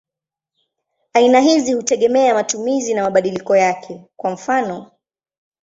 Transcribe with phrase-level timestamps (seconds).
[1.13, 4.91] Aina hizi hutegemea matumizi na mabadiliko yake; kwa mfano.